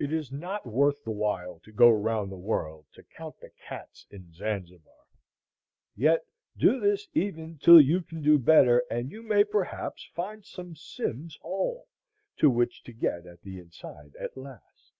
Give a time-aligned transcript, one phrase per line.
[0.00, 4.04] It is not worth the while to go round the world to count the cats
[4.10, 5.04] in Zanzibar.
[5.94, 6.26] Yet
[6.56, 11.38] do this even till you can do better, and you may perhaps find some "Symmes'
[11.42, 11.86] Hole"
[12.42, 14.90] by which to get at the inside at last.